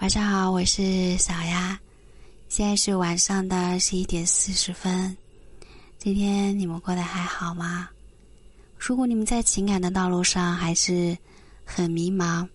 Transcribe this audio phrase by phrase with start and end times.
[0.00, 1.76] 晚上好，我是小丫，
[2.48, 5.14] 现在是晚上的十一点四十分。
[5.98, 7.90] 今天你们过得还好吗？
[8.78, 11.18] 如果你们在情感的道路上还是
[11.64, 12.46] 很迷茫，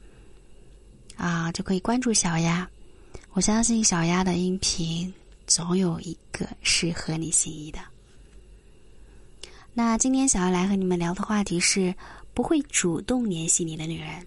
[1.17, 2.65] 啊，就可以关注小丫。
[3.33, 5.13] 我相信小丫的音频
[5.45, 7.79] 总有一个适合你心意的。
[9.73, 11.93] 那今天想要来和你们聊的话题是
[12.33, 14.25] 不会主动联系你的女人。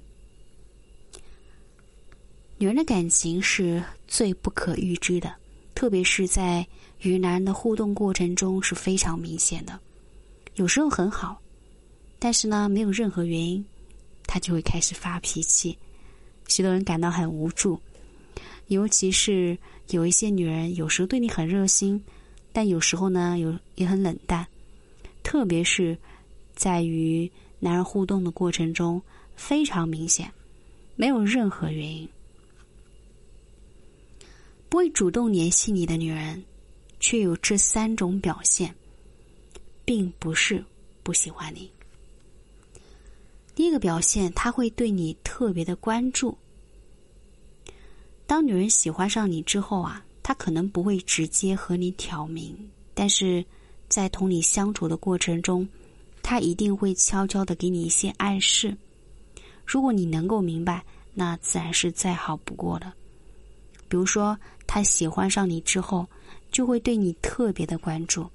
[2.59, 5.35] 女人的感情是最不可预知的，
[5.75, 6.67] 特别是在
[7.01, 9.79] 与男人的互动过程中是非常明显的。
[10.55, 11.39] 有时候很好，
[12.19, 13.63] 但是呢，没有任何原因，
[14.27, 15.77] 他就会开始发脾气。
[16.49, 17.79] 许多人感到很无助，
[18.69, 19.59] 尤其是
[19.91, 22.03] 有一些女人，有时候对你很热心，
[22.55, 24.47] 但有时候呢，有也很冷淡。
[25.23, 25.95] 特别是
[26.55, 29.03] 在与男人互动的过程中，
[29.35, 30.33] 非常明显，
[30.95, 32.09] 没有任何原因。
[34.69, 36.43] 不会主动联系你的女人，
[37.01, 38.75] 却有这三种表现，
[39.85, 40.65] 并不是
[41.03, 41.71] 不喜欢你。
[43.55, 46.37] 第一个表现，他会对你特别的关注。
[48.27, 52.55] 当女人喜欢上你之后啊，她可能不会直接和你挑明，
[52.93, 53.45] 但是
[53.89, 55.67] 在同你相处的过程中，
[56.23, 58.77] 她一定会悄悄的给你一些暗示。
[59.65, 62.95] 如果你能够明白，那自然是再好不过了。
[63.89, 66.07] 比如说，他喜欢上你之后，
[66.51, 68.29] 就会对你特别的关注，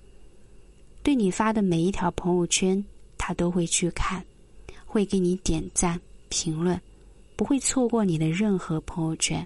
[1.04, 2.84] 对你发的每一条朋友圈，
[3.18, 4.24] 他都会去看，
[4.86, 6.00] 会给你点赞、
[6.30, 6.80] 评论，
[7.36, 9.46] 不会错过你的任何朋友圈，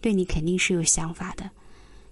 [0.00, 1.48] 对你肯定是有想法的，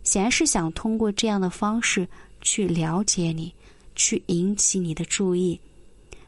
[0.03, 2.09] 显然是想通过这样的方式
[2.41, 3.53] 去了解你，
[3.95, 5.61] 去引起你的注意，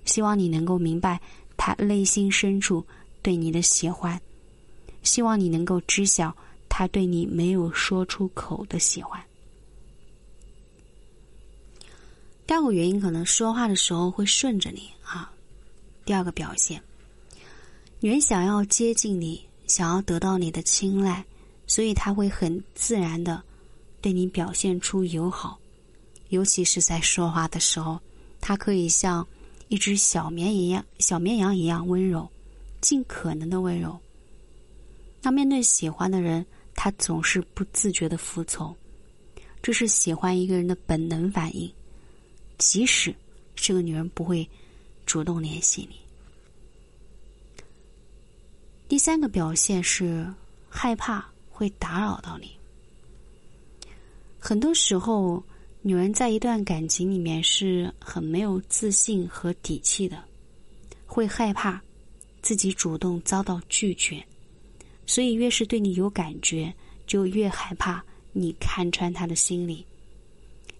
[0.04, 1.20] 希望你能够明白
[1.56, 2.84] 他内心深处
[3.22, 4.20] 对你的喜欢，
[5.02, 6.34] 希望你能够知晓。
[6.78, 9.20] 他对你没有说出口的喜欢。
[12.46, 15.28] 第二个原因可能说话的时候会顺着你啊。
[16.04, 16.80] 第二个表现，
[17.98, 21.24] 女人想要接近你，想要得到你的青睐，
[21.66, 23.42] 所以他会很自然的
[24.00, 25.58] 对你表现出友好，
[26.28, 27.98] 尤其是在说话的时候，
[28.40, 29.26] 他可以像
[29.66, 32.30] 一只小绵一样、小绵羊一样温柔，
[32.80, 33.98] 尽可能的温柔。
[35.20, 36.46] 那面对喜欢的人。
[36.80, 38.72] 他总是不自觉的服从，
[39.60, 41.68] 这是喜欢一个人的本能反应。
[42.56, 43.12] 即使
[43.56, 44.48] 这个女人不会
[45.04, 45.98] 主动联系你。
[48.86, 50.32] 第三个表现是
[50.70, 52.56] 害怕会打扰到你。
[54.38, 55.42] 很多时候，
[55.82, 60.22] 女人在一段感情里面是很没有自信和底气的，
[61.06, 61.82] 会害怕
[62.40, 64.24] 自己主动遭到拒绝。
[65.08, 66.70] 所以，越是对你有感觉，
[67.06, 68.04] 就越害怕
[68.34, 69.82] 你看穿他的心理，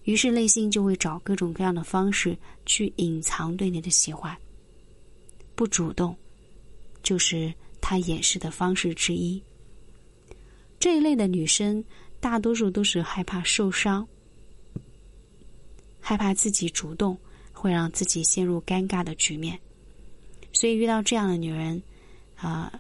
[0.05, 2.37] 于是内心就会找各种各样的方式
[2.67, 4.37] 去隐藏对你的喜欢。
[5.55, 6.15] 不主动，
[7.03, 7.51] 就是
[7.81, 9.43] 他掩饰的方式之一。
[10.79, 11.83] 这一类的女生，
[12.21, 14.07] 大多数都是害怕受伤，
[16.01, 17.17] 害怕自己主动
[17.51, 19.59] 会让自己陷入尴尬的局面，
[20.53, 21.83] 所以遇到这样的女人，
[22.37, 22.71] 啊。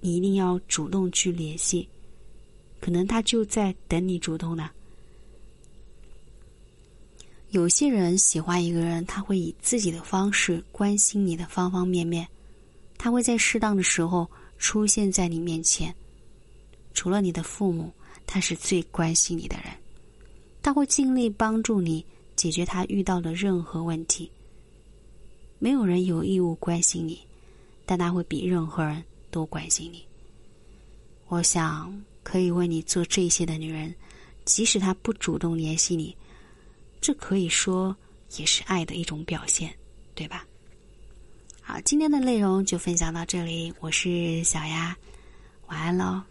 [0.00, 1.88] 你一定要主动去联系，
[2.80, 4.70] 可能他就在等你主动呢。
[7.50, 12.26] 有些人喜欢一个人，他会以自己的方式关心你的方方面面，
[12.96, 15.94] 他会在适当的时候出现在你面前。
[16.94, 17.92] 除了你的父母，
[18.26, 19.72] 他是最关心你的人，
[20.62, 22.04] 他会尽力帮助你
[22.36, 24.30] 解决他遇到的任何问题。
[25.58, 27.20] 没有人有义务关心你，
[27.84, 29.04] 但他会比任何人。
[29.30, 30.04] 多关心你，
[31.28, 31.92] 我想
[32.22, 33.94] 可以为你做这些的女人，
[34.44, 36.16] 即使她不主动联系你，
[37.00, 37.96] 这可以说
[38.36, 39.72] 也是爱的一种表现，
[40.14, 40.46] 对吧？
[41.62, 44.96] 好，今天的内容就分享到这里，我是小丫，
[45.68, 46.22] 晚安喽。